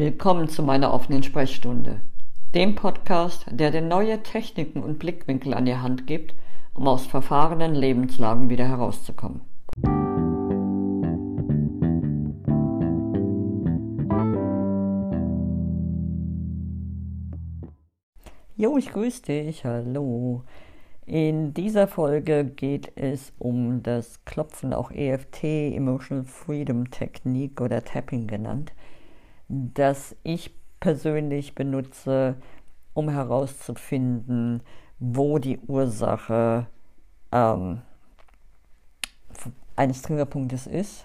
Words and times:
Willkommen 0.00 0.48
zu 0.48 0.62
meiner 0.62 0.94
offenen 0.94 1.22
Sprechstunde, 1.22 2.00
dem 2.54 2.74
Podcast, 2.74 3.44
der 3.50 3.70
dir 3.70 3.82
neue 3.82 4.22
Techniken 4.22 4.82
und 4.82 4.98
Blickwinkel 4.98 5.52
an 5.52 5.66
die 5.66 5.76
Hand 5.76 6.06
gibt, 6.06 6.34
um 6.72 6.88
aus 6.88 7.04
verfahrenen 7.04 7.74
Lebenslagen 7.74 8.48
wieder 8.48 8.66
herauszukommen. 8.66 9.42
Jo, 18.56 18.78
ich 18.78 18.90
grüße 18.94 19.20
dich, 19.20 19.66
hallo. 19.66 20.44
In 21.04 21.52
dieser 21.52 21.86
Folge 21.86 22.46
geht 22.46 22.90
es 22.96 23.34
um 23.38 23.82
das 23.82 24.24
Klopfen, 24.24 24.72
auch 24.72 24.90
EFT, 24.92 25.44
Emotional 25.44 26.24
Freedom 26.24 26.90
Technique 26.90 27.60
oder 27.60 27.84
Tapping 27.84 28.26
genannt 28.26 28.72
das 29.50 30.14
ich 30.22 30.54
persönlich 30.78 31.56
benutze, 31.56 32.36
um 32.94 33.08
herauszufinden, 33.08 34.62
wo 35.00 35.38
die 35.38 35.58
Ursache 35.66 36.66
ähm, 37.32 37.82
eines 39.74 40.02
Triggerpunktes 40.02 40.66
ist 40.66 41.04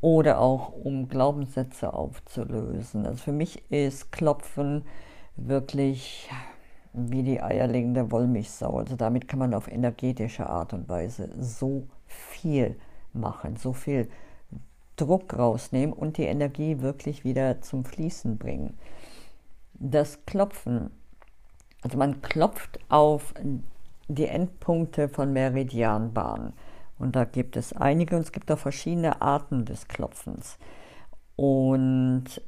oder 0.00 0.40
auch 0.40 0.72
um 0.72 1.08
Glaubenssätze 1.08 1.94
aufzulösen. 1.94 3.06
Also 3.06 3.22
für 3.22 3.32
mich 3.32 3.70
ist 3.70 4.10
Klopfen 4.10 4.84
wirklich 5.36 6.28
wie 6.92 7.22
die 7.22 7.40
eierlegende 7.40 8.10
Wollmilchsau. 8.10 8.78
Also 8.78 8.96
damit 8.96 9.28
kann 9.28 9.38
man 9.38 9.54
auf 9.54 9.68
energetische 9.68 10.48
Art 10.48 10.72
und 10.72 10.88
Weise 10.88 11.30
so 11.38 11.86
viel 12.06 12.76
machen, 13.12 13.56
so 13.56 13.72
viel 13.72 14.08
Druck 14.96 15.38
rausnehmen 15.38 15.92
und 15.92 16.16
die 16.16 16.24
Energie 16.24 16.80
wirklich 16.80 17.24
wieder 17.24 17.60
zum 17.60 17.84
Fließen 17.84 18.38
bringen. 18.38 18.78
Das 19.74 20.24
Klopfen, 20.24 20.90
also 21.82 21.98
man 21.98 22.22
klopft 22.22 22.78
auf 22.88 23.34
die 24.08 24.26
Endpunkte 24.26 25.08
von 25.08 25.32
Meridianbahnen. 25.32 26.52
Und 26.98 27.14
da 27.14 27.24
gibt 27.24 27.56
es 27.56 27.74
einige 27.74 28.16
und 28.16 28.22
es 28.22 28.32
gibt 28.32 28.50
auch 28.50 28.58
verschiedene 28.58 29.20
Arten 29.20 29.66
des 29.66 29.86
Klopfens. 29.86 30.58
Und 31.36 32.40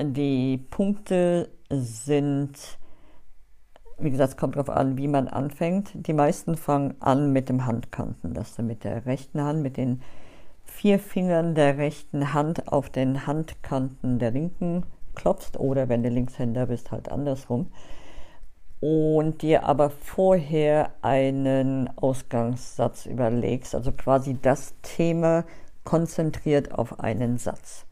die 0.00 0.56
Punkte 0.56 1.50
sind, 1.68 2.78
wie 3.98 4.10
gesagt, 4.10 4.30
es 4.30 4.36
kommt 4.38 4.56
darauf 4.56 4.70
an, 4.70 4.96
wie 4.96 5.08
man 5.08 5.28
anfängt. 5.28 5.90
Die 5.94 6.14
meisten 6.14 6.56
fangen 6.56 6.94
an 7.00 7.32
mit 7.32 7.50
dem 7.50 7.66
Handkanten, 7.66 8.32
dass 8.32 8.56
du 8.56 8.62
mit 8.62 8.84
der 8.84 9.04
rechten 9.04 9.42
Hand, 9.42 9.62
mit 9.62 9.76
den 9.76 10.00
vier 10.74 10.98
Fingern 10.98 11.54
der 11.54 11.78
rechten 11.78 12.32
Hand 12.32 12.68
auf 12.72 12.90
den 12.90 13.26
Handkanten 13.26 14.18
der 14.18 14.30
linken 14.30 14.84
klopfst 15.14 15.56
oder 15.58 15.88
wenn 15.88 16.02
du 16.02 16.08
Linkshänder 16.08 16.66
bist, 16.66 16.90
halt 16.90 17.10
andersrum. 17.10 17.70
Und 18.80 19.42
dir 19.42 19.64
aber 19.64 19.90
vorher 19.90 20.90
einen 21.02 21.88
Ausgangssatz 21.96 23.06
überlegst, 23.06 23.74
also 23.74 23.92
quasi 23.92 24.36
das 24.40 24.74
Thema 24.82 25.44
konzentriert 25.84 26.72
auf 26.72 26.98
einen 26.98 27.38
Satz. 27.38 27.86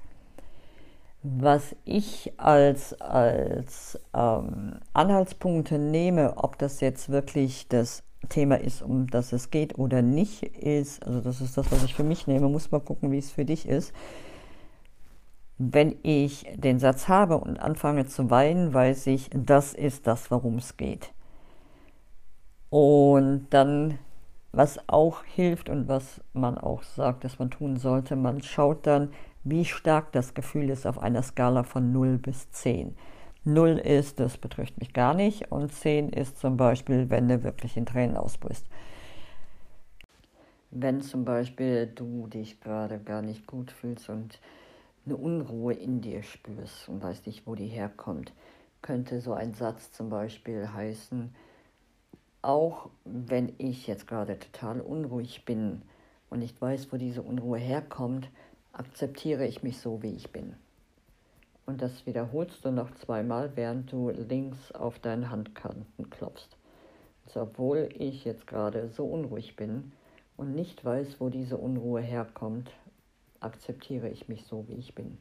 Was 1.23 1.77
ich 1.85 2.33
als, 2.39 3.01
als 3.01 4.01
ähm, 4.15 4.81
Anhaltspunkte 4.95 5.79
nehme, 5.79 6.39
ob 6.39 6.59
das 6.59 6.81
jetzt 6.81 7.11
wirklich 7.11 7.69
das 7.69 8.03
Thema 8.29 8.61
ist, 8.61 8.83
um 8.83 9.07
das 9.09 9.33
es 9.33 9.51
geht 9.51 9.79
oder 9.79 10.03
nicht 10.03 10.43
ist, 10.43 11.05
also 11.05 11.21
das 11.21 11.41
ist 11.41 11.57
das, 11.57 11.71
was 11.73 11.85
ich 11.85 11.95
für 11.95 12.05
mich 12.05 12.27
nehme, 12.27 12.49
muss 12.49 12.71
mal 12.71 12.81
gucken, 12.81 13.11
wie 13.11 13.19
es 13.19 13.31
für 13.31 13.45
dich 13.45 13.67
ist. 13.67 13.93
Wenn 15.59 15.97
ich 16.03 16.47
den 16.55 16.79
Satz 16.79 17.09
habe 17.09 17.39
und 17.39 17.59
anfange 17.59 18.07
zu 18.07 18.31
weinen, 18.31 18.73
weiß 18.73 19.07
ich, 19.09 19.31
das 19.33 19.75
ist 19.75 20.07
das, 20.07 20.31
worum 20.31 20.57
es 20.57 20.77
geht. 20.77 21.13
Und 22.71 23.49
dann, 23.51 23.99
was 24.53 24.79
auch 24.89 25.25
hilft 25.25 25.69
und 25.69 25.89
was 25.89 26.21
man 26.33 26.57
auch 26.57 26.83
sagt, 26.83 27.25
dass 27.25 27.39
man 27.39 27.51
tun 27.51 27.77
sollte, 27.77 28.17
man 28.17 28.43
schaut 28.43 28.87
dann, 28.87 29.11
wie 29.45 29.65
stark 29.65 30.13
das 30.13 30.35
Gefühl 30.35 30.71
ist 30.71 30.87
auf 30.87 30.99
einer 30.99 31.23
Skala 31.23 31.63
von 31.63 31.93
0 31.93 32.19
bis 32.19 32.51
10. 32.51 32.95
0 33.45 33.79
ist, 33.79 34.21
das 34.21 34.37
betrifft 34.37 34.79
mich 34.79 34.93
gar 34.93 35.15
nicht. 35.15 35.51
Und 35.51 35.73
10 35.73 36.11
ist 36.11 36.39
zum 36.39 36.57
Beispiel, 36.57 37.11
wenn 37.11 37.29
du 37.29 37.43
wirklich 37.43 37.77
in 37.77 37.87
Tränen 37.87 38.17
ausbrichst. 38.17 38.67
Wenn 40.71 41.01
zum 41.01 41.25
Beispiel 41.25 41.87
du 41.87 42.29
dich 42.29 42.61
gerade 42.61 42.99
gar 43.01 43.23
nicht 43.23 43.47
gut 43.47 43.73
fühlst 43.73 44.09
und 44.09 44.39
eine 45.05 45.17
Unruhe 45.17 45.73
in 45.73 46.01
dir 46.01 46.23
spürst 46.23 46.89
und 46.89 47.03
weißt 47.03 47.27
nicht, 47.27 47.47
wo 47.47 47.55
die 47.55 47.67
herkommt, 47.67 48.33
könnte 48.83 49.21
so 49.21 49.33
ein 49.33 49.55
Satz 49.55 49.91
zum 49.93 50.11
Beispiel 50.11 50.73
heißen, 50.73 51.35
auch 52.43 52.89
wenn 53.05 53.53
ich 53.59 53.87
jetzt 53.87 54.07
gerade 54.07 54.39
total 54.39 54.81
unruhig 54.81 55.45
bin 55.45 55.83
und 56.31 56.39
nicht 56.39 56.61
weiß, 56.61 56.93
wo 56.93 56.97
diese 56.97 57.23
Unruhe 57.23 57.59
herkommt, 57.59 58.31
akzeptiere 58.73 59.47
ich 59.47 59.63
mich 59.63 59.79
so, 59.79 60.03
wie 60.03 60.15
ich 60.15 60.31
bin. 60.31 60.55
Und 61.71 61.81
das 61.81 62.05
wiederholst 62.05 62.65
du 62.65 62.73
noch 62.73 62.91
zweimal, 62.97 63.53
während 63.55 63.93
du 63.93 64.11
links 64.11 64.73
auf 64.73 64.99
deinen 64.99 65.31
Handkanten 65.31 66.11
klopfst. 66.11 66.57
Also 67.25 67.43
obwohl 67.43 67.91
ich 67.97 68.25
jetzt 68.25 68.49
gerade 68.49 68.89
so 68.89 69.05
unruhig 69.05 69.55
bin 69.55 69.93
und 70.37 70.57
nicht 70.57 70.85
weiß, 70.85 71.21
wo 71.21 71.29
diese 71.29 71.57
Unruhe 71.57 72.01
herkommt, 72.01 72.73
akzeptiere 73.39 74.09
ich 74.09 74.27
mich 74.27 74.47
so, 74.47 74.67
wie 74.67 74.75
ich 74.75 74.97
bin. 74.97 75.17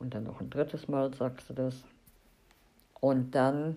Und 0.00 0.14
dann 0.14 0.24
noch 0.24 0.40
ein 0.40 0.50
drittes 0.50 0.88
Mal 0.88 1.14
sagst 1.14 1.48
du 1.48 1.54
das. 1.54 1.84
Und 3.00 3.36
dann 3.36 3.76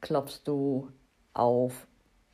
klopfst 0.00 0.40
du 0.46 0.88
auf, 1.32 1.86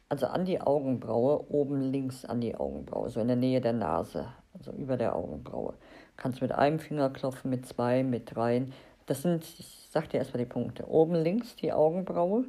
also 0.08 0.24
an 0.24 0.46
die 0.46 0.58
Augenbraue, 0.58 1.50
oben 1.50 1.82
links 1.82 2.24
an 2.24 2.41
die 2.41 2.54
Augenbraue, 2.54 3.10
so 3.10 3.20
in 3.20 3.28
der 3.28 3.36
Nähe 3.36 3.60
der 3.60 3.74
Nase, 3.74 4.28
also 4.54 4.72
über 4.72 4.96
der 4.96 5.14
Augenbraue. 5.14 5.74
Kannst 6.22 6.41
mit 6.41 6.53
einem 6.53 6.78
Finger 6.78 7.10
klopfen, 7.10 7.50
mit 7.50 7.66
zwei, 7.66 8.05
mit 8.05 8.37
dreien. 8.37 8.72
Das 9.06 9.22
sind, 9.22 9.43
ich 9.59 9.88
sag 9.91 10.09
dir 10.09 10.19
erstmal 10.19 10.44
die 10.44 10.49
Punkte. 10.49 10.88
Oben 10.88 11.16
links 11.16 11.56
die 11.56 11.72
Augenbraue, 11.72 12.44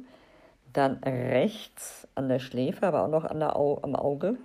dann 0.72 1.02
rechts 1.02 2.06
an 2.14 2.28
der 2.28 2.38
Schläfe, 2.38 2.86
aber 2.86 3.02
auch 3.02 3.08
noch 3.08 3.24
an 3.24 3.40
der 3.40 3.56
Au 3.56 3.80
am 3.82 3.96
Auge. 3.96 4.36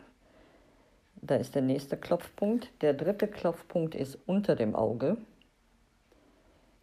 Da 1.21 1.35
ist 1.35 1.53
der 1.53 1.61
nächste 1.61 1.95
Klopfpunkt. 1.95 2.71
Der 2.81 2.93
dritte 2.93 3.27
Klopfpunkt 3.27 3.93
ist 3.93 4.17
unter 4.25 4.55
dem 4.55 4.75
Auge. 4.75 5.17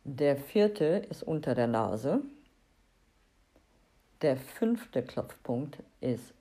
Der 0.05 0.37
vierte 0.37 0.85
ist 1.11 1.25
unter 1.25 1.57
der 1.57 1.67
Nase. 1.67 2.21
Der 4.23 4.37
fünfte 4.37 5.03
Klopfpunkt 5.03 5.83
ist 6.01 6.33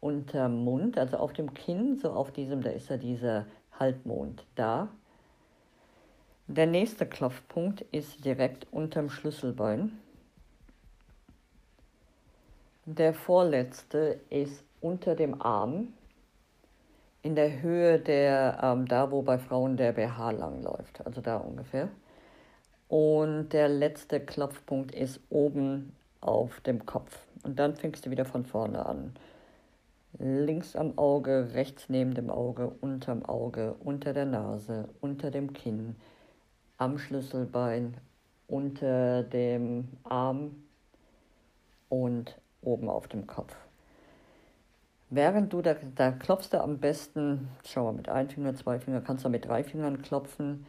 unterm 0.00 0.64
Mund, 0.64 0.96
also 0.96 1.18
auf 1.18 1.34
dem 1.34 1.52
Kinn, 1.52 1.98
so 1.98 2.12
auf 2.12 2.32
diesem, 2.32 2.62
da 2.62 2.70
ist 2.70 2.88
ja 2.88 2.96
dieser 2.96 3.44
Halbmond 3.78 4.44
da. 4.54 4.88
Der 6.48 6.66
nächste 6.66 7.06
Klopfpunkt 7.06 7.80
ist 7.92 8.24
direkt 8.24 8.66
unterm 8.70 9.10
Schlüsselbein. 9.10 9.98
Der 12.84 13.14
vorletzte 13.14 14.20
ist 14.30 14.62
unter 14.80 15.16
dem 15.16 15.42
Arm, 15.42 15.88
in 17.22 17.34
der 17.34 17.60
Höhe 17.60 17.98
der, 17.98 18.60
ähm, 18.62 18.86
da 18.86 19.10
wo 19.10 19.22
bei 19.22 19.38
Frauen 19.38 19.76
der 19.76 19.92
BH 19.92 20.30
langläuft, 20.30 21.04
also 21.04 21.20
da 21.20 21.38
ungefähr. 21.38 21.88
Und 22.86 23.48
der 23.48 23.68
letzte 23.68 24.20
Klopfpunkt 24.20 24.94
ist 24.94 25.20
oben 25.28 25.92
auf 26.20 26.60
dem 26.60 26.86
Kopf. 26.86 27.18
Und 27.42 27.58
dann 27.58 27.74
fängst 27.74 28.06
du 28.06 28.10
wieder 28.10 28.24
von 28.24 28.44
vorne 28.44 28.86
an 28.86 29.12
links 30.18 30.76
am 30.76 30.98
Auge, 30.98 31.50
rechts 31.54 31.88
neben 31.88 32.14
dem 32.14 32.30
Auge, 32.30 32.68
unterm 32.80 33.24
Auge, 33.24 33.74
unter 33.74 34.12
der 34.12 34.26
Nase, 34.26 34.88
unter 35.00 35.30
dem 35.30 35.52
Kinn, 35.52 35.96
am 36.78 36.98
Schlüsselbein, 36.98 37.96
unter 38.46 39.22
dem 39.22 39.88
Arm 40.04 40.62
und 41.88 42.38
oben 42.62 42.88
auf 42.88 43.08
dem 43.08 43.26
Kopf. 43.26 43.54
Während 45.08 45.52
du 45.52 45.62
da, 45.62 45.76
da 45.94 46.10
klopfst 46.10 46.50
du 46.52 46.60
am 46.60 46.78
besten, 46.78 47.48
schau 47.64 47.84
mal, 47.84 47.92
mit 47.92 48.08
einem 48.08 48.28
Finger, 48.28 48.54
zwei 48.56 48.80
Finger, 48.80 49.00
kannst 49.00 49.24
du 49.24 49.28
mit 49.28 49.46
drei 49.46 49.62
Fingern 49.62 50.02
klopfen. 50.02 50.66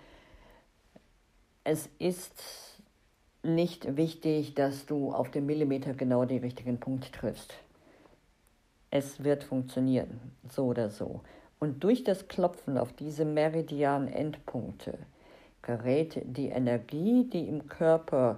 Es 1.63 1.89
ist 1.97 2.81
nicht 3.41 3.97
wichtig, 3.97 4.53
dass 4.53 4.85
du 4.85 5.11
auf 5.11 5.31
den 5.31 5.45
Millimeter 5.45 5.93
genau 5.93 6.25
den 6.25 6.39
richtigen 6.39 6.79
Punkt 6.79 7.11
triffst 7.13 7.55
es 8.91 9.23
wird 9.23 9.43
funktionieren, 9.43 10.19
so 10.49 10.65
oder 10.65 10.89
so. 10.89 11.21
Und 11.59 11.83
durch 11.83 12.03
das 12.03 12.27
Klopfen 12.27 12.77
auf 12.77 12.93
diese 12.93 13.25
Meridian-Endpunkte 13.25 14.97
gerät 15.61 16.21
die 16.23 16.49
Energie, 16.49 17.29
die 17.29 17.47
im 17.47 17.67
Körper 17.67 18.37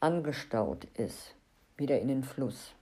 angestaut 0.00 0.84
ist, 0.94 1.34
wieder 1.76 2.00
in 2.00 2.08
den 2.08 2.24
Fluss. 2.24 2.74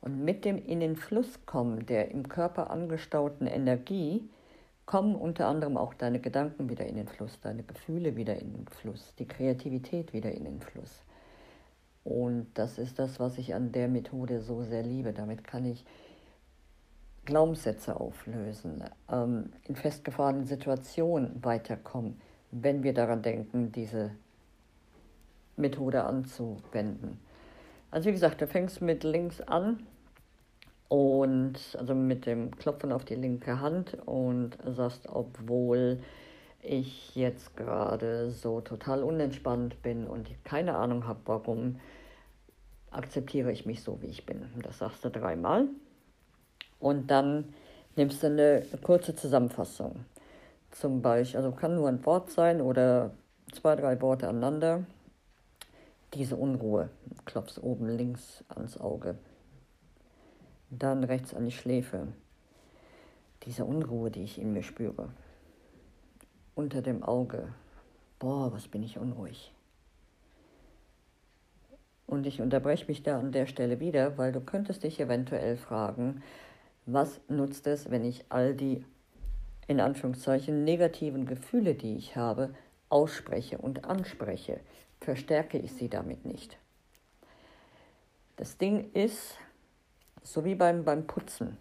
Und 0.00 0.22
mit 0.22 0.44
dem 0.44 0.58
in 0.64 0.80
den 0.80 0.96
Fluss 0.96 1.46
kommen 1.46 1.86
der 1.86 2.10
im 2.10 2.28
Körper 2.28 2.70
angestauten 2.70 3.46
Energie 3.46 4.28
kommen 4.86 5.14
unter 5.14 5.46
anderem 5.46 5.78
auch 5.78 5.94
deine 5.94 6.20
Gedanken 6.20 6.68
wieder 6.68 6.84
in 6.86 6.96
den 6.96 7.08
Fluss, 7.08 7.40
deine 7.40 7.62
Gefühle 7.62 8.16
wieder 8.16 8.36
in 8.36 8.52
den 8.52 8.66
Fluss, 8.68 9.14
die 9.18 9.26
Kreativität 9.26 10.12
wieder 10.12 10.30
in 10.30 10.44
den 10.44 10.60
Fluss. 10.60 11.02
Und 12.04 12.48
das 12.54 12.78
ist 12.78 12.98
das, 12.98 13.18
was 13.18 13.38
ich 13.38 13.54
an 13.54 13.72
der 13.72 13.88
Methode 13.88 14.40
so 14.40 14.62
sehr 14.62 14.82
liebe. 14.82 15.12
Damit 15.12 15.44
kann 15.44 15.64
ich 15.64 15.84
Glaubenssätze 17.24 17.98
auflösen, 17.98 18.84
ähm, 19.10 19.50
in 19.66 19.76
festgefahrenen 19.76 20.44
Situationen 20.44 21.42
weiterkommen, 21.42 22.20
wenn 22.50 22.82
wir 22.82 22.92
daran 22.92 23.22
denken, 23.22 23.72
diese 23.72 24.10
Methode 25.56 26.04
anzuwenden. 26.04 27.18
Also 27.90 28.08
wie 28.08 28.12
gesagt, 28.12 28.42
du 28.42 28.46
fängst 28.46 28.82
mit 28.82 29.04
links 29.04 29.40
an 29.40 29.86
und 30.88 31.54
also 31.78 31.94
mit 31.94 32.26
dem 32.26 32.54
Klopfen 32.56 32.92
auf 32.92 33.04
die 33.04 33.14
linke 33.14 33.60
Hand 33.60 33.96
und 34.06 34.58
sagst, 34.66 35.08
obwohl 35.08 36.00
ich 36.60 37.14
jetzt 37.14 37.56
gerade 37.56 38.30
so 38.30 38.60
total 38.60 39.02
unentspannt 39.02 39.82
bin 39.82 40.06
und 40.06 40.28
keine 40.44 40.76
Ahnung 40.76 41.06
habe, 41.06 41.20
warum, 41.26 41.80
akzeptiere 42.94 43.52
ich 43.52 43.66
mich 43.66 43.82
so, 43.82 44.00
wie 44.02 44.06
ich 44.06 44.24
bin. 44.24 44.42
Das 44.62 44.78
sagst 44.78 45.04
du 45.04 45.10
dreimal. 45.10 45.68
Und 46.78 47.10
dann 47.10 47.54
nimmst 47.96 48.22
du 48.22 48.28
eine 48.28 48.64
kurze 48.82 49.14
Zusammenfassung. 49.14 50.04
Zum 50.70 51.02
Beispiel, 51.02 51.38
also 51.38 51.52
kann 51.52 51.76
nur 51.76 51.88
ein 51.88 52.04
Wort 52.04 52.30
sein 52.30 52.60
oder 52.60 53.12
zwei, 53.52 53.76
drei 53.76 54.00
Worte 54.00 54.28
aneinander. 54.28 54.84
Diese 56.14 56.36
Unruhe, 56.36 56.90
klopfst 57.24 57.58
oben 57.62 57.88
links 57.88 58.44
ans 58.48 58.78
Auge. 58.78 59.16
Dann 60.70 61.04
rechts 61.04 61.34
an 61.34 61.44
die 61.44 61.52
Schläfe. 61.52 62.08
Diese 63.44 63.64
Unruhe, 63.64 64.10
die 64.10 64.22
ich 64.22 64.40
in 64.40 64.52
mir 64.52 64.62
spüre. 64.62 65.10
Unter 66.54 66.82
dem 66.82 67.02
Auge. 67.02 67.52
Boah, 68.18 68.52
was 68.52 68.68
bin 68.68 68.82
ich 68.82 68.98
unruhig. 68.98 69.52
Und 72.14 72.26
ich 72.26 72.40
unterbreche 72.40 72.86
mich 72.86 73.02
da 73.02 73.18
an 73.18 73.32
der 73.32 73.46
Stelle 73.46 73.80
wieder, 73.80 74.16
weil 74.16 74.30
du 74.30 74.40
könntest 74.40 74.84
dich 74.84 75.00
eventuell 75.00 75.56
fragen, 75.56 76.22
was 76.86 77.20
nutzt 77.28 77.66
es, 77.66 77.90
wenn 77.90 78.04
ich 78.04 78.24
all 78.28 78.54
die 78.54 78.84
in 79.66 79.80
Anführungszeichen 79.80 80.62
negativen 80.62 81.26
Gefühle, 81.26 81.74
die 81.74 81.96
ich 81.96 82.14
habe, 82.14 82.54
ausspreche 82.88 83.58
und 83.58 83.84
anspreche? 83.84 84.60
Verstärke 85.00 85.58
ich 85.58 85.72
sie 85.72 85.88
damit 85.88 86.24
nicht? 86.24 86.56
Das 88.36 88.58
Ding 88.58 88.92
ist, 88.92 89.36
so 90.22 90.44
wie 90.44 90.54
beim, 90.54 90.84
beim 90.84 91.08
Putzen. 91.08 91.56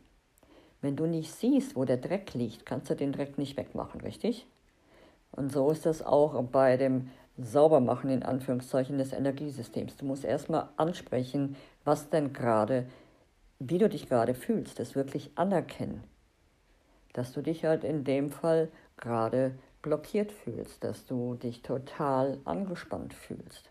Wenn 0.82 0.96
du 0.96 1.08
nicht 1.08 1.32
siehst, 1.34 1.76
wo 1.76 1.84
der 1.84 1.98
Dreck 1.98 2.36
liegt, 2.36 2.64
kannst 2.64 2.92
du 2.92 2.96
den 2.96 3.12
Dreck 3.12 3.40
nicht 3.40 3.58
wegmachen, 3.58 4.02
richtig? 4.02 4.46
Und 5.32 5.52
so 5.52 5.72
ist 5.72 5.88
das 5.88 6.04
auch 6.04 6.40
bei 6.44 6.78
dem 6.78 7.10
Saubermachen 7.38 8.10
in 8.10 8.24
Anführungszeichen 8.24 8.98
des 8.98 9.12
Energiesystems. 9.12 9.98
Du 9.98 10.06
musst 10.06 10.24
erstmal 10.24 10.70
ansprechen, 10.78 11.56
was 11.84 12.10
denn 12.10 12.34
gerade 12.34 12.86
wie 13.60 13.78
du 13.78 13.88
dich 13.88 14.10
gerade 14.10 14.34
fühlst, 14.34 14.80
das 14.80 14.96
wirklich 14.96 15.32
anerkennen. 15.36 16.04
Dass 17.14 17.32
du 17.32 17.42
dich 17.42 17.66
halt 17.66 17.84
in 17.84 18.04
dem 18.04 18.30
Fall 18.30 18.70
gerade 18.98 19.54
blockiert 19.82 20.32
fühlst, 20.32 20.84
dass 20.84 21.06
du 21.06 21.36
dich 21.36 21.62
total 21.62 22.40
angespannt 22.46 23.14
fühlst. 23.14 23.70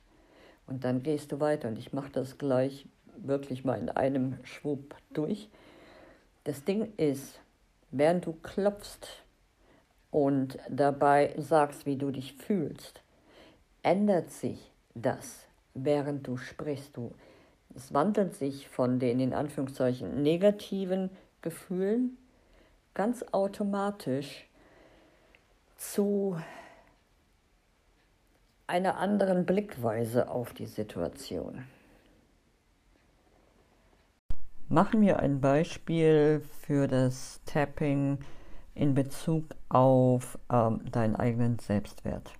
Und 0.66 0.84
dann 0.84 1.02
gehst 1.02 1.32
du 1.32 1.40
weiter 1.40 1.68
und 1.68 1.78
ich 1.78 1.92
mache 1.92 2.10
das 2.12 2.38
gleich 2.38 2.86
wirklich 3.16 3.64
mal 3.64 3.78
in 3.78 3.88
einem 3.88 4.38
Schwupp 4.44 4.94
durch. 5.12 5.48
Das 6.44 6.64
Ding 6.64 6.92
ist, 6.96 7.40
während 7.90 8.26
du 8.26 8.32
klopfst 8.32 9.24
und 10.10 10.58
dabei 10.70 11.34
sagst, 11.38 11.86
wie 11.86 11.96
du 11.96 12.10
dich 12.10 12.34
fühlst, 12.34 13.01
ändert 13.82 14.30
sich 14.30 14.70
das, 14.94 15.46
während 15.74 16.26
du 16.26 16.36
sprichst. 16.36 16.96
Du 16.96 17.12
es 17.74 17.94
wandelt 17.94 18.34
sich 18.34 18.68
von 18.68 18.98
den 18.98 19.20
in 19.20 19.32
Anführungszeichen 19.32 20.22
negativen 20.22 21.10
Gefühlen 21.40 22.18
ganz 22.94 23.24
automatisch 23.32 24.46
zu 25.76 26.36
einer 28.66 28.98
anderen 28.98 29.46
Blickweise 29.46 30.30
auf 30.30 30.52
die 30.52 30.66
Situation. 30.66 31.64
Machen 34.68 35.02
wir 35.02 35.18
ein 35.18 35.40
Beispiel 35.40 36.42
für 36.62 36.88
das 36.88 37.40
Tapping 37.44 38.18
in 38.74 38.94
Bezug 38.94 39.44
auf 39.68 40.38
ähm, 40.50 40.80
deinen 40.90 41.16
eigenen 41.16 41.58
Selbstwert. 41.58 42.32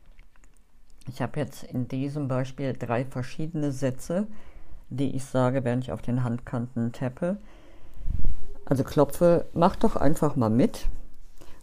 Ich 1.08 1.20
habe 1.20 1.40
jetzt 1.40 1.64
in 1.64 1.88
diesem 1.88 2.28
Beispiel 2.28 2.74
drei 2.74 3.04
verschiedene 3.04 3.72
Sätze, 3.72 4.26
die 4.88 5.16
ich 5.16 5.24
sage, 5.24 5.64
während 5.64 5.84
ich 5.84 5.92
auf 5.92 6.02
den 6.02 6.22
Handkanten 6.22 6.92
tappe. 6.92 7.38
Also 8.64 8.84
klopfe, 8.84 9.46
mach 9.52 9.76
doch 9.76 9.96
einfach 9.96 10.36
mal 10.36 10.50
mit. 10.50 10.88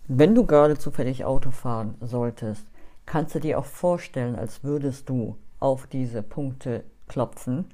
Wenn 0.07 0.35
du 0.35 0.45
gerade 0.45 0.77
zufällig 0.77 1.23
Auto 1.23 1.51
fahren 1.51 1.95
solltest, 2.01 2.65
kannst 3.05 3.35
du 3.35 3.39
dir 3.39 3.59
auch 3.59 3.65
vorstellen, 3.65 4.35
als 4.35 4.63
würdest 4.63 5.07
du 5.07 5.37
auf 5.59 5.87
diese 5.87 6.21
Punkte 6.21 6.83
klopfen. 7.07 7.65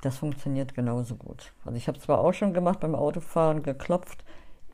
Das 0.00 0.18
funktioniert 0.18 0.74
genauso 0.74 1.14
gut. 1.14 1.52
Also 1.64 1.76
ich 1.76 1.86
habe 1.86 2.00
zwar 2.00 2.20
auch 2.20 2.32
schon 2.32 2.54
gemacht 2.54 2.80
beim 2.80 2.94
Autofahren, 2.94 3.62
geklopft, 3.62 4.24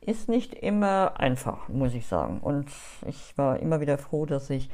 ist 0.01 0.27
nicht 0.27 0.53
immer 0.55 1.19
einfach, 1.19 1.67
muss 1.69 1.93
ich 1.93 2.07
sagen. 2.07 2.39
Und 2.39 2.71
ich 3.05 3.37
war 3.37 3.59
immer 3.59 3.79
wieder 3.79 3.97
froh, 3.97 4.25
dass 4.25 4.49
ich 4.49 4.69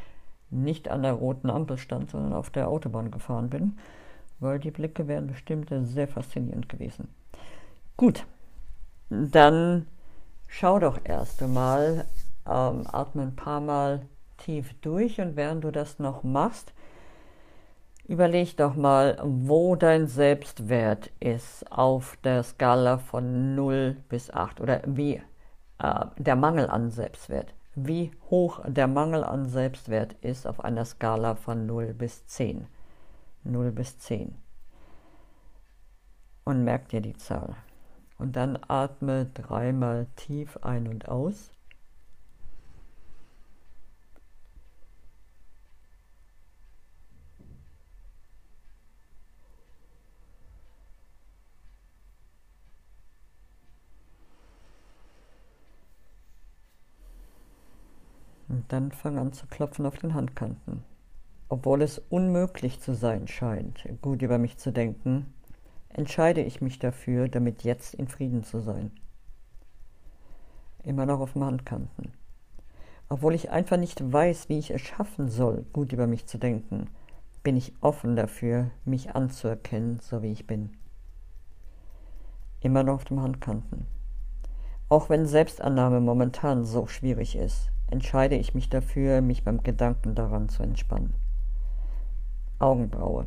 nicht 0.64 0.90
an 0.90 1.04
der 1.04 1.14
roten 1.14 1.50
Ampel 1.50 1.78
stand, 1.78 2.12
sondern 2.12 2.34
auf 2.34 2.50
der 2.50 2.68
Autobahn 2.70 3.12
gefahren 3.12 3.50
bin 3.50 3.78
weil 4.40 4.60
die 4.60 4.72
Blicke 4.72 5.08
wären 5.08 5.28
bestimmt 5.28 5.72
sehr 5.72 6.08
faszinierend 6.08 6.70
gewesen. 6.70 7.08
Gut, 7.98 8.26
dann 9.10 9.88
schau 10.48 10.80
doch 10.80 11.00
erst 11.04 11.42
einmal, 11.42 12.06
ähm, 12.46 12.86
atme 12.92 13.24
ein 13.24 13.36
paar 13.36 13.62
Mal 13.62 14.02
tief 14.38 14.74
durch 14.82 15.20
und 15.22 15.36
während 15.36 15.64
du 15.64 15.72
das 15.72 16.00
noch 16.00 16.24
machst, 16.24 16.74
überleg 18.08 18.58
doch 18.58 18.76
mal, 18.76 19.18
wo 19.24 19.76
dein 19.76 20.08
Selbstwert 20.08 21.12
ist 21.20 21.72
auf 21.72 22.18
der 22.24 22.44
Skala 22.44 22.98
von 22.98 23.56
0 23.56 23.98
bis 24.10 24.30
8 24.30 24.60
oder 24.60 24.82
wie 24.86 25.22
äh, 25.80 26.06
der 26.18 26.36
Mangel 26.36 26.70
an 26.70 26.92
Selbstwert. 26.92 27.54
Wie 27.78 28.12
hoch 28.30 28.62
der 28.66 28.88
Mangel 28.88 29.26
an 29.26 29.50
Selbstwert 29.50 30.14
ist 30.22 30.48
auf 30.48 30.64
einer 30.64 30.86
Skala 30.86 31.36
von 31.36 31.66
0 31.66 31.94
bis 31.94 32.26
10. 32.26 32.68
0 33.44 33.72
bis 33.74 34.00
10. 34.00 34.34
Und 36.46 36.64
merk 36.64 36.88
dir 36.88 37.02
die 37.02 37.18
Zahl. 37.18 37.58
Und 38.18 38.38
dann 38.38 38.58
atme 38.70 39.26
dreimal 39.26 40.08
tief 40.16 40.58
ein 40.62 40.88
und 40.88 41.10
aus. 41.10 41.52
Dann 58.68 58.92
fang 58.92 59.18
an 59.18 59.34
zu 59.34 59.48
klopfen 59.48 59.86
auf 59.86 59.98
den 59.98 60.14
Handkanten 60.14 60.84
obwohl 61.50 61.82
es 61.82 62.00
unmöglich 62.10 62.80
zu 62.82 62.94
sein 62.96 63.28
scheint, 63.28 63.88
gut 64.02 64.22
über 64.22 64.38
mich 64.38 64.58
zu 64.58 64.72
denken, 64.72 65.34
entscheide 65.90 66.42
ich 66.42 66.62
mich 66.62 66.80
dafür, 66.80 67.28
damit 67.30 67.64
jetzt 67.64 67.94
in 67.94 68.08
Frieden 68.08 68.44
zu 68.44 68.60
sein. 68.60 68.92
Immer 70.84 71.06
noch 71.06 71.20
auf 71.20 71.34
dem 71.34 71.44
Handkanten. 71.44 72.14
Obwohl 73.08 73.36
ich 73.36 73.52
einfach 73.52 73.78
nicht 73.78 74.12
weiß, 74.12 74.50
wie 74.50 74.58
ich 74.58 74.72
es 74.72 74.82
schaffen 74.82 75.30
soll, 75.30 75.66
gut 75.72 75.94
über 75.94 76.08
mich 76.08 76.26
zu 76.26 76.38
denken, 76.38 76.90
bin 77.44 77.56
ich 77.56 77.74
offen 77.82 78.16
dafür, 78.16 78.72
mich 78.84 79.16
anzuerkennen, 79.16 80.00
so 80.02 80.24
wie 80.24 80.32
ich 80.32 80.48
bin. 80.48 80.72
Immer 82.62 82.84
noch 82.84 82.96
auf 82.96 83.06
dem 83.06 83.22
Handkanten. 83.22 83.86
Auch 84.90 85.10
wenn 85.10 85.28
Selbstannahme 85.28 86.02
momentan 86.02 86.66
so 86.66 86.88
schwierig 86.88 87.36
ist, 87.36 87.70
entscheide 87.96 88.36
ich 88.36 88.54
mich 88.54 88.70
dafür, 88.70 89.22
mich 89.22 89.46
beim 89.46 89.64
Gedanken 89.64 90.16
daran 90.16 90.50
zu 90.50 90.64
entspannen. 90.64 91.14
Augenbraue. 92.60 93.26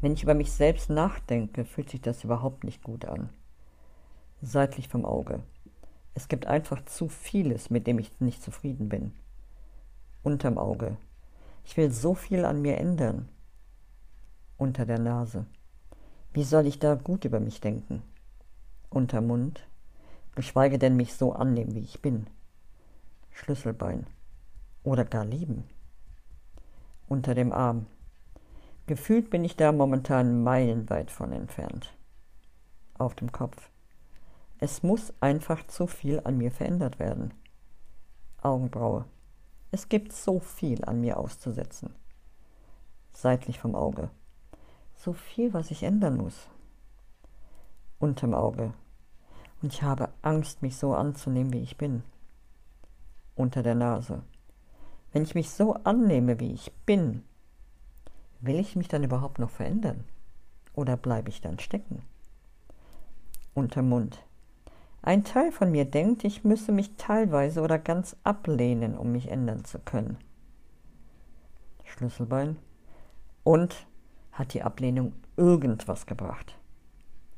Wenn 0.00 0.12
ich 0.12 0.22
über 0.22 0.34
mich 0.34 0.52
selbst 0.52 0.90
nachdenke, 0.90 1.64
fühlt 1.64 1.90
sich 1.90 2.00
das 2.00 2.22
überhaupt 2.22 2.62
nicht 2.62 2.84
gut 2.84 3.04
an. 3.04 3.30
Seitlich 4.42 4.86
vom 4.86 5.04
Auge. 5.04 5.40
Es 6.14 6.28
gibt 6.28 6.46
einfach 6.46 6.84
zu 6.84 7.08
vieles, 7.08 7.68
mit 7.68 7.88
dem 7.88 7.98
ich 7.98 8.20
nicht 8.20 8.44
zufrieden 8.44 8.88
bin. 8.88 9.10
Unterm 10.22 10.56
Auge. 10.56 10.96
Ich 11.64 11.76
will 11.76 11.90
so 11.90 12.14
viel 12.14 12.44
an 12.44 12.62
mir 12.62 12.78
ändern. 12.78 13.28
Unter 14.56 14.86
der 14.86 15.00
Nase. 15.00 15.46
Wie 16.32 16.44
soll 16.44 16.66
ich 16.66 16.78
da 16.78 16.94
gut 16.94 17.24
über 17.24 17.40
mich 17.40 17.60
denken? 17.60 18.04
Unter 18.88 19.20
Mund. 19.20 19.66
Geschweige 20.36 20.78
denn 20.78 20.94
mich 20.94 21.14
so 21.14 21.32
annehmen, 21.32 21.74
wie 21.74 21.80
ich 21.80 22.00
bin. 22.00 22.28
Schlüsselbein 23.32 24.06
oder 24.84 25.04
gar 25.04 25.24
lieben. 25.24 25.64
Unter 27.08 27.34
dem 27.34 27.52
Arm. 27.52 27.86
Gefühlt 28.86 29.30
bin 29.30 29.44
ich 29.44 29.56
da 29.56 29.72
momentan 29.72 30.42
meilenweit 30.42 31.10
von 31.10 31.32
entfernt. 31.32 31.96
Auf 32.98 33.14
dem 33.14 33.32
Kopf. 33.32 33.70
Es 34.58 34.82
muss 34.82 35.12
einfach 35.20 35.66
zu 35.66 35.86
viel 35.86 36.20
an 36.24 36.38
mir 36.38 36.50
verändert 36.50 36.98
werden. 36.98 37.34
Augenbraue. 38.42 39.04
Es 39.70 39.88
gibt 39.88 40.12
so 40.12 40.40
viel 40.40 40.84
an 40.84 41.00
mir 41.00 41.16
auszusetzen. 41.16 41.94
Seitlich 43.10 43.58
vom 43.58 43.74
Auge. 43.74 44.10
So 44.94 45.12
viel, 45.12 45.52
was 45.52 45.70
ich 45.70 45.82
ändern 45.82 46.16
muss. 46.16 46.48
Unterm 47.98 48.34
Auge. 48.34 48.72
Und 49.62 49.72
ich 49.72 49.82
habe 49.82 50.10
Angst, 50.22 50.62
mich 50.62 50.76
so 50.76 50.94
anzunehmen, 50.94 51.52
wie 51.52 51.62
ich 51.62 51.76
bin. 51.76 52.02
Unter 53.42 53.64
der 53.64 53.74
Nase. 53.74 54.22
Wenn 55.12 55.24
ich 55.24 55.34
mich 55.34 55.50
so 55.50 55.74
annehme, 55.82 56.38
wie 56.38 56.52
ich 56.52 56.70
bin, 56.86 57.24
will 58.40 58.54
ich 58.60 58.76
mich 58.76 58.86
dann 58.86 59.02
überhaupt 59.02 59.40
noch 59.40 59.50
verändern? 59.50 60.04
Oder 60.74 60.96
bleibe 60.96 61.28
ich 61.28 61.40
dann 61.40 61.58
stecken? 61.58 62.02
Unterm 63.52 63.88
Mund. 63.88 64.22
Ein 65.02 65.24
Teil 65.24 65.50
von 65.50 65.72
mir 65.72 65.84
denkt, 65.86 66.22
ich 66.22 66.44
müsse 66.44 66.70
mich 66.70 66.94
teilweise 66.94 67.62
oder 67.62 67.80
ganz 67.80 68.14
ablehnen, 68.22 68.96
um 68.96 69.10
mich 69.10 69.28
ändern 69.28 69.64
zu 69.64 69.80
können. 69.80 70.18
Schlüsselbein. 71.82 72.58
Und 73.42 73.88
hat 74.30 74.54
die 74.54 74.62
Ablehnung 74.62 75.14
irgendwas 75.36 76.06
gebracht? 76.06 76.56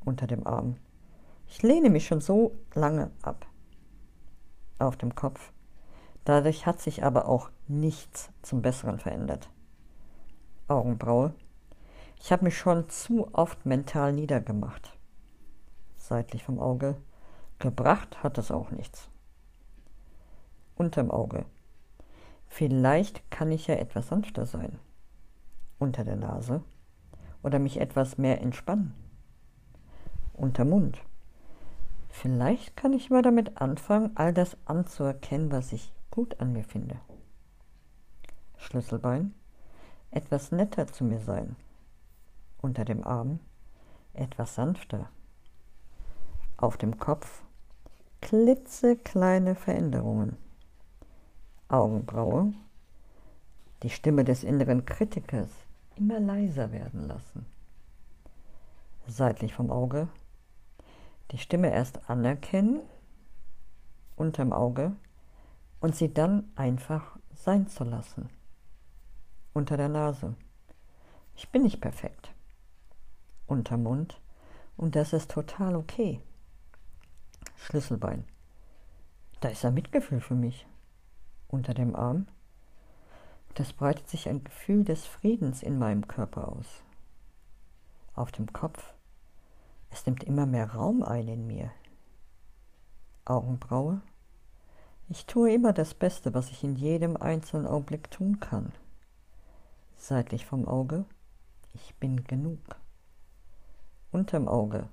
Unter 0.05 0.27
dem 0.27 0.47
Arm. 0.47 0.77
Ich 1.49 1.63
lehne 1.63 1.89
mich 1.89 2.07
schon 2.07 2.21
so 2.21 2.53
lange 2.75 3.11
ab. 3.23 3.47
Auf 4.79 4.99
dem 4.99 5.15
Kopf. 5.15 5.54
Dadurch 6.25 6.67
hat 6.67 6.81
sich 6.81 7.05
aber 7.05 7.29
auch 7.29 7.51
nichts 7.69 8.31
zum 8.43 8.63
Besseren 8.63 8.99
verändert. 8.99 9.51
Augenbraue. 10.69 11.35
Ich 12.19 12.33
habe 12.33 12.45
mich 12.45 12.57
schon 12.57 12.89
zu 12.89 13.29
oft 13.35 13.67
mental 13.67 14.13
niedergemacht. 14.13 14.97
Seitlich 15.97 16.45
vom 16.45 16.59
Auge. 16.59 16.97
Gebracht 17.59 18.23
hat 18.23 18.39
es 18.39 18.51
auch 18.51 18.71
nichts. 18.71 19.09
Unterm 20.77 21.11
Auge. 21.11 21.45
Vielleicht 22.47 23.31
kann 23.31 23.51
ich 23.53 23.67
ja 23.67 23.75
etwas 23.77 24.09
sanfter 24.09 24.47
sein. 24.47 24.79
Unter 25.79 26.05
der 26.05 26.17
Nase. 26.17 26.63
Oder 27.43 27.59
mich 27.59 27.81
etwas 27.81 28.17
mehr 28.17 28.41
entspannen. 28.41 28.95
Unter 30.33 30.65
Mund. 30.65 31.03
Vielleicht 32.09 32.77
kann 32.77 32.93
ich 32.93 33.11
mal 33.11 33.23
damit 33.23 33.61
anfangen, 33.61 34.13
all 34.15 34.33
das 34.33 34.57
anzuerkennen, 34.67 35.51
was 35.51 35.73
ich 35.73 35.94
gut 36.11 36.41
an 36.41 36.53
mir 36.53 36.65
finde. 36.65 37.01
Schlüsselbein. 38.57 39.35
Etwas 40.11 40.53
netter 40.53 40.87
zu 40.87 41.05
mir 41.05 41.21
sein. 41.21 41.57
Unter 42.61 42.85
dem 42.85 43.05
Arm. 43.05 43.41
Etwas 44.13 44.55
sanfter 44.55 45.09
auf 46.57 46.77
dem 46.77 46.99
Kopf 46.99 47.43
klitzekleine 48.21 49.55
Veränderungen. 49.55 50.37
Augenbraue, 51.69 52.55
die 53.83 53.91
Stimme 53.91 54.25
des 54.25 54.45
inneren 54.45 54.87
Kritikers 54.87 55.49
immer 55.97 56.21
leiser 56.21 56.73
werden 56.73 57.07
lassen. 57.07 57.45
Seitlich 59.07 59.53
vom 59.53 59.71
Auge, 59.71 60.09
die 61.33 61.39
Stimme 61.39 61.71
erst 61.71 62.09
anerkennen, 62.09 62.81
unterm 64.17 64.53
Auge 64.53 64.93
und 65.85 65.95
sie 65.95 66.15
dann 66.15 66.51
einfach 66.57 67.19
sein 67.35 67.69
zu 67.69 67.85
lassen. 67.85 68.31
Unter 69.53 69.77
der 69.77 69.91
Nase. 69.91 70.35
Ich 71.37 71.51
bin 71.51 71.61
nicht 71.61 71.83
perfekt. 71.83 72.33
Unter 73.47 73.77
Mund 73.77 74.19
und 74.79 74.97
das 74.97 75.13
ist 75.13 75.31
total 75.31 75.77
okay. 75.77 76.23
Schlüsselbein. 77.57 78.25
Da 79.41 79.51
ist 79.51 79.63
ein 79.67 79.75
Mitgefühl 79.75 80.23
für 80.23 80.35
mich. 80.35 80.67
Unter 81.49 81.75
dem 81.75 81.95
Arm. 81.95 82.29
Das 83.53 83.75
breitet 83.75 84.09
sich 84.09 84.27
ein 84.27 84.43
Gefühl 84.43 84.85
des 84.85 85.05
Friedens 85.05 85.63
in 85.63 85.79
meinem 85.79 86.09
Körper 86.09 86.49
aus. 86.49 86.83
Auf 88.15 88.33
dem 88.33 88.51
Kopf. 88.55 88.95
Es 89.91 90.07
nimmt 90.07 90.25
immer 90.25 90.47
mehr 90.47 90.73
Raum 90.73 91.03
ein 91.03 91.29
in 91.29 91.47
mir. 91.47 91.71
Augenbraue. 93.27 94.01
Ich 95.09 95.27
tue 95.27 95.53
immer 95.53 95.73
das 95.73 95.95
Beste, 95.95 96.35
was 96.35 96.51
ich 96.51 96.65
in 96.65 96.77
jedem 96.77 97.17
einzelnen 97.17 97.67
Augenblick 97.67 98.11
tun 98.11 98.41
kann. 98.41 98.73
Seitlich 99.97 100.47
vom 100.47 100.67
Auge. 100.67 101.05
Ich 101.75 101.95
bin 101.97 102.25
genug. 102.25 102.61
Unterm 104.11 104.49
Auge. 104.49 104.89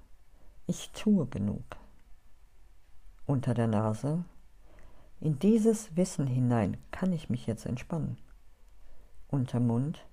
Ich 0.68 0.92
tue 0.92 1.26
genug 1.28 1.64
unter 3.32 3.54
der 3.54 3.68
Nase. 3.68 4.24
In 5.20 5.40
dieses 5.40 5.96
Wissen 5.96 6.28
hinein 6.28 6.78
kann 6.92 7.14
ich 7.14 7.30
mich 7.30 7.48
jetzt 7.48 7.66
entspannen. 7.66 8.18
Unterm 9.30 9.68
Mund 9.68 10.06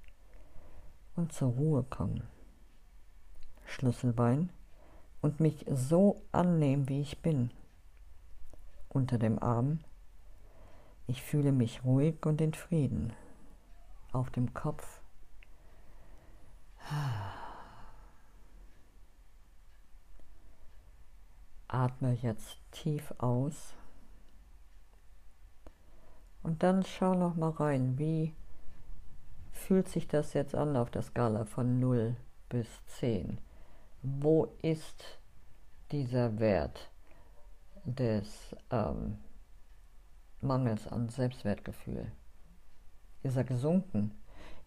und 1.16 1.32
zur 1.32 1.50
Ruhe 1.50 1.82
kommen. 1.82 2.22
Schlüsselbein 3.66 4.50
und 5.20 5.40
mich 5.40 5.66
so 5.68 6.22
annehmen, 6.30 6.88
wie 6.88 7.00
ich 7.00 7.20
bin. 7.20 7.50
Unter 8.88 9.18
dem 9.18 9.42
Arm. 9.42 9.80
Ich 11.10 11.22
fühle 11.22 11.52
mich 11.52 11.84
ruhig 11.84 12.26
und 12.26 12.38
in 12.42 12.52
Frieden. 12.52 13.14
Auf 14.12 14.28
dem 14.30 14.52
Kopf. 14.52 15.00
Atme 21.66 22.12
jetzt 22.12 22.58
tief 22.72 23.14
aus. 23.16 23.74
Und 26.42 26.62
dann 26.62 26.84
schau 26.84 27.14
noch 27.14 27.36
mal 27.36 27.50
rein, 27.50 27.98
wie 27.98 28.34
fühlt 29.50 29.88
sich 29.88 30.08
das 30.08 30.34
jetzt 30.34 30.54
an 30.54 30.76
auf 30.76 30.90
der 30.90 31.02
Skala 31.02 31.46
von 31.46 31.80
0 31.80 32.16
bis 32.50 32.68
10? 32.98 33.38
Wo 34.02 34.52
ist 34.60 35.18
dieser 35.90 36.38
Wert 36.38 36.90
des 37.84 38.54
ähm, 38.70 39.16
Mangels 40.40 40.86
an 40.86 41.08
Selbstwertgefühl? 41.08 42.12
Ist 43.22 43.36
er 43.36 43.44
gesunken? 43.44 44.12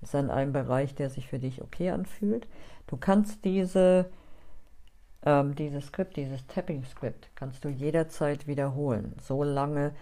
Ist 0.01 0.13
er 0.13 0.22
in 0.22 0.30
einem 0.30 0.54
Bereich, 0.54 0.96
der 0.96 1.10
sich 1.10 1.28
für 1.28 1.40
dich 1.40 1.62
okay 1.62 1.92
anfühlt? 1.92 2.48
Du 2.88 2.98
kannst 2.98 3.46
diese 3.46 4.10
ähm, 5.24 5.56
dieses 5.56 5.88
Skript, 5.88 6.18
dieses 6.18 6.46
Tapping-Skript, 6.48 7.30
kannst 7.36 7.63
du 7.63 7.70
jederzeit 7.70 8.48
wiederholen, 8.48 9.16
so 9.22 9.44
lange, 9.44 9.94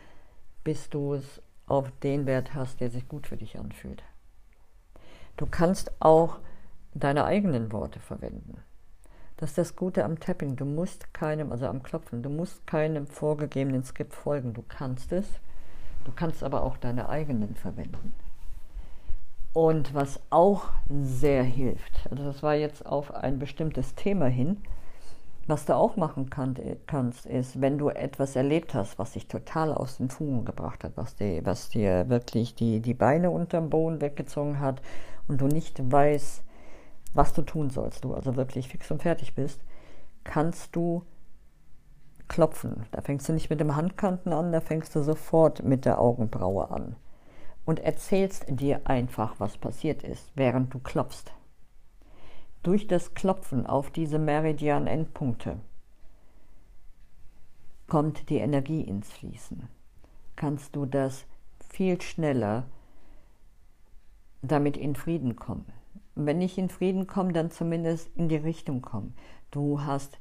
bis 0.63 0.89
du 0.89 1.13
es 1.13 1.41
auf 1.67 1.91
den 2.03 2.25
Wert 2.25 2.53
hast, 2.53 2.79
der 2.79 2.89
sich 2.89 3.07
gut 3.07 3.27
für 3.27 3.37
dich 3.37 3.59
anfühlt. 3.59 4.03
Du 5.37 5.45
kannst 5.45 5.91
auch 5.99 6.39
deine 6.93 7.25
eigenen 7.25 7.71
Worte 7.71 7.99
verwenden. 7.99 8.57
Das 9.37 9.51
ist 9.51 9.57
das 9.57 9.75
Gute 9.75 10.03
am 10.03 10.19
Tapping. 10.19 10.57
Du 10.57 10.65
musst 10.65 11.13
keinem, 11.13 11.51
also 11.51 11.67
am 11.67 11.81
Klopfen, 11.81 12.23
du 12.23 12.29
musst 12.29 12.67
keinem 12.67 13.07
vorgegebenen 13.07 13.83
Skript 13.83 14.13
folgen. 14.13 14.53
Du 14.53 14.63
kannst 14.67 15.13
es. 15.13 15.27
Du 16.05 16.11
kannst 16.15 16.43
aber 16.43 16.63
auch 16.63 16.77
deine 16.77 17.09
eigenen 17.09 17.55
verwenden. 17.55 18.13
Und 19.53 19.93
was 19.93 20.19
auch 20.29 20.65
sehr 20.89 21.43
hilft, 21.43 22.07
also 22.09 22.23
das 22.23 22.43
war 22.43 22.55
jetzt 22.55 22.85
auf 22.85 23.13
ein 23.13 23.39
bestimmtes 23.39 23.95
Thema 23.95 24.27
hin, 24.27 24.57
was 25.47 25.65
du 25.65 25.75
auch 25.75 25.95
machen 25.95 26.29
kann, 26.29 26.55
kannst, 26.85 27.25
ist, 27.25 27.59
wenn 27.59 27.79
du 27.79 27.89
etwas 27.89 28.35
erlebt 28.35 28.75
hast, 28.75 28.99
was 28.99 29.13
dich 29.13 29.27
total 29.27 29.73
aus 29.73 29.97
den 29.97 30.11
Fugen 30.11 30.45
gebracht 30.45 30.83
hat, 30.83 30.91
was, 30.95 31.15
die, 31.15 31.43
was 31.43 31.69
dir 31.69 32.07
wirklich 32.07 32.53
die, 32.53 32.79
die 32.81 32.93
Beine 32.93 33.31
unterm 33.31 33.71
Boden 33.71 33.99
weggezogen 33.99 34.59
hat 34.59 34.79
und 35.27 35.41
du 35.41 35.47
nicht 35.47 35.91
weißt, 35.91 36.43
was 37.15 37.33
du 37.33 37.41
tun 37.41 37.71
sollst, 37.71 38.03
du 38.03 38.13
also 38.13 38.35
wirklich 38.35 38.67
fix 38.67 38.91
und 38.91 39.01
fertig 39.01 39.33
bist, 39.33 39.59
kannst 40.23 40.75
du 40.75 41.03
klopfen. 42.29 42.85
Da 42.91 43.01
fängst 43.01 43.27
du 43.27 43.33
nicht 43.33 43.49
mit 43.49 43.59
dem 43.59 43.75
Handkanten 43.75 44.31
an, 44.31 44.53
da 44.53 44.61
fängst 44.61 44.95
du 44.95 45.01
sofort 45.01 45.63
mit 45.63 45.83
der 45.83 45.99
Augenbraue 45.99 46.71
an 46.71 46.95
und 47.65 47.79
erzählst 47.79 48.45
dir 48.47 48.81
einfach, 48.85 49.35
was 49.39 49.57
passiert 49.57 50.03
ist, 50.03 50.31
während 50.35 50.73
du 50.73 50.79
klopfst. 50.79 51.33
Durch 52.63 52.87
das 52.87 53.13
Klopfen 53.13 53.65
auf 53.65 53.91
diese 53.91 54.19
Meridian-Endpunkte 54.19 55.57
kommt 57.87 58.29
die 58.29 58.37
Energie 58.37 58.81
ins 58.81 59.11
Fließen. 59.11 59.67
Kannst 60.35 60.75
du 60.75 60.85
das 60.85 61.25
viel 61.69 62.01
schneller 62.01 62.65
damit 64.41 64.77
in 64.77 64.95
Frieden 64.95 65.35
kommen. 65.35 65.65
Wenn 66.15 66.39
nicht 66.39 66.57
in 66.57 66.69
Frieden 66.69 67.07
kommen, 67.07 67.33
dann 67.33 67.51
zumindest 67.51 68.09
in 68.15 68.29
die 68.29 68.35
Richtung 68.35 68.81
kommen. 68.81 69.15
Du 69.51 69.81
hast, 69.81 70.19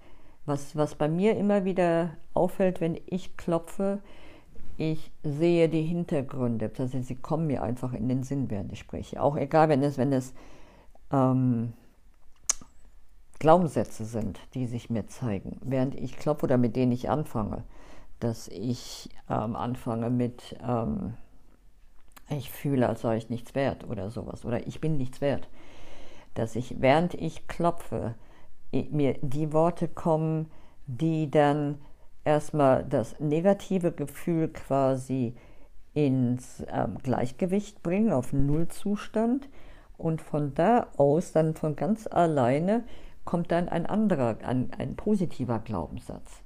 was, 0.48 0.74
was 0.76 0.94
bei 0.94 1.08
mir 1.08 1.36
immer 1.36 1.64
wieder 1.64 2.10
auffällt, 2.34 2.80
wenn 2.80 2.98
ich 3.06 3.36
klopfe, 3.36 4.00
ich 4.76 5.10
sehe 5.22 5.68
die 5.68 5.82
Hintergründe, 5.82 6.70
heißt, 6.76 7.04
sie 7.04 7.16
kommen 7.16 7.46
mir 7.46 7.62
einfach 7.62 7.92
in 7.92 8.08
den 8.08 8.22
Sinn, 8.22 8.48
während 8.48 8.72
ich 8.72 8.78
spreche. 8.78 9.22
Auch 9.22 9.36
egal, 9.36 9.68
wenn 9.68 9.82
es, 9.82 9.98
wenn 9.98 10.12
es 10.12 10.32
ähm, 11.12 11.72
Glaubenssätze 13.38 14.04
sind, 14.04 14.40
die 14.54 14.66
sich 14.66 14.88
mir 14.88 15.06
zeigen, 15.06 15.58
während 15.62 15.94
ich 15.94 16.16
klopfe 16.16 16.44
oder 16.44 16.58
mit 16.58 16.76
denen 16.76 16.92
ich 16.92 17.10
anfange, 17.10 17.64
dass 18.20 18.48
ich 18.48 19.10
ähm, 19.28 19.54
anfange 19.54 20.10
mit, 20.10 20.56
ähm, 20.66 21.14
ich 22.30 22.50
fühle, 22.50 22.88
als 22.88 23.02
sei 23.02 23.16
ich 23.16 23.30
nichts 23.30 23.54
wert 23.54 23.88
oder 23.88 24.10
sowas, 24.10 24.44
oder 24.44 24.66
ich 24.66 24.80
bin 24.80 24.96
nichts 24.96 25.20
wert, 25.20 25.48
dass 26.34 26.56
ich, 26.56 26.80
während 26.80 27.14
ich 27.14 27.48
klopfe, 27.48 28.14
mir 28.72 29.14
die 29.22 29.52
Worte 29.52 29.88
kommen, 29.88 30.50
die 30.86 31.30
dann 31.30 31.78
erstmal 32.24 32.84
das 32.84 33.18
negative 33.20 33.92
Gefühl 33.92 34.48
quasi 34.48 35.34
ins 35.94 36.64
ähm, 36.68 36.98
Gleichgewicht 37.02 37.82
bringen, 37.82 38.12
auf 38.12 38.32
Nullzustand. 38.32 39.48
Und 39.96 40.22
von 40.22 40.54
da 40.54 40.86
aus, 40.96 41.32
dann 41.32 41.54
von 41.54 41.74
ganz 41.74 42.06
alleine, 42.06 42.84
kommt 43.24 43.50
dann 43.50 43.68
ein 43.68 43.84
anderer, 43.84 44.38
ein, 44.42 44.70
ein 44.78 44.94
positiver 44.94 45.58
Glaubenssatz. 45.58 46.42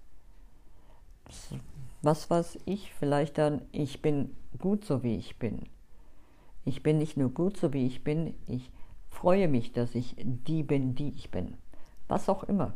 Was 2.01 2.31
weiß 2.31 2.59
ich, 2.65 2.93
vielleicht 2.95 3.39
dann, 3.39 3.63
ich 3.71 4.03
bin 4.03 4.35
gut 4.59 4.85
so 4.85 5.03
wie 5.03 5.17
ich 5.17 5.39
bin. 5.39 5.61
Ich 6.65 6.83
bin 6.83 6.99
nicht 6.99 7.17
nur 7.17 7.29
gut 7.29 7.57
so 7.57 7.73
wie 7.73 7.87
ich 7.87 8.03
bin, 8.03 8.35
ich 8.49 8.71
freue 9.11 9.49
mich, 9.49 9.73
dass 9.73 9.95
ich 9.95 10.17
die 10.19 10.63
bin, 10.63 10.95
die 10.95 11.11
ich 11.11 11.31
bin. 11.31 11.57
Was 12.09 12.29
auch 12.29 12.45
immer. 12.45 12.73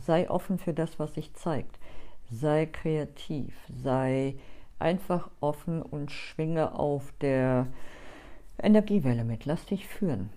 Sei 0.00 0.30
offen 0.30 0.58
für 0.58 0.72
das, 0.74 0.98
was 0.98 1.14
sich 1.14 1.34
zeigt 1.34 1.78
sei 2.30 2.66
kreativ, 2.66 3.54
sei 3.82 4.36
einfach 4.78 5.30
offen 5.40 5.82
und 5.82 6.10
schwinge 6.10 6.74
auf 6.74 7.12
der 7.20 7.66
Energiewelle 8.58 9.24
mit, 9.24 9.44
lass 9.44 9.66
dich 9.66 9.86
führen. 9.86 10.30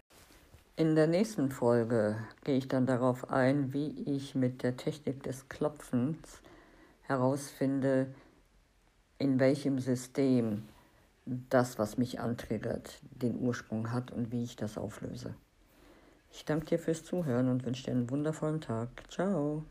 In 0.75 0.96
der 0.96 1.08
nächsten 1.08 1.51
Folge 1.51 2.17
gehe 2.43 2.58
ich 2.58 2.67
dann 2.67 2.88
darauf 2.88 3.29
ein, 3.29 3.74
wie 3.74 3.89
ich 4.05 4.34
mit 4.34 4.63
der 4.63 4.75
Technik 4.75 5.22
des 5.24 5.48
Klopfens 5.48 6.41
herausfinde, 7.03 8.08
in 9.20 9.39
welchem 9.39 9.79
System 9.79 10.63
das, 11.25 11.77
was 11.77 11.98
mich 11.98 12.20
antriggert, 12.20 13.00
den 13.12 13.39
Ursprung 13.39 13.91
hat 13.91 14.12
und 14.12 14.32
wie 14.32 14.43
ich 14.43 14.55
das 14.55 14.77
auflöse. 14.77 15.36
Ich 16.36 16.46
danke 16.46 16.66
dir 16.66 16.80
fürs 16.80 17.04
Zuhören 17.04 17.48
und 17.48 17.63
wünsche 17.63 17.84
dir 17.84 17.92
einen 17.92 18.10
wundervollen 18.10 18.60
Tag. 18.60 18.90
Ciao. 19.10 19.63